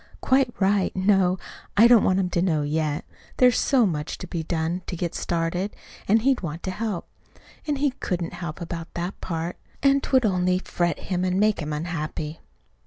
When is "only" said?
10.25-10.57